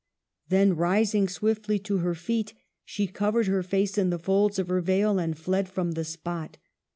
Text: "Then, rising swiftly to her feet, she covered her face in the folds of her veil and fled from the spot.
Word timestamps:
"Then, 0.49 0.75
rising 0.75 1.27
swiftly 1.27 1.77
to 1.77 1.99
her 1.99 2.15
feet, 2.15 2.55
she 2.83 3.05
covered 3.05 3.45
her 3.45 3.61
face 3.61 3.99
in 3.99 4.09
the 4.09 4.17
folds 4.17 4.57
of 4.57 4.67
her 4.69 4.81
veil 4.81 5.19
and 5.19 5.37
fled 5.37 5.69
from 5.69 5.91
the 5.91 6.03
spot. 6.03 6.57